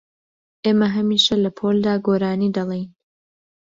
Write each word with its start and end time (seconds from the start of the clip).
ئێمە 0.65 0.87
هەمیشە 0.95 1.35
لە 1.43 1.49
پۆلدا 1.57 1.93
گۆرانی 2.05 2.53
دەڵێین. 2.57 2.89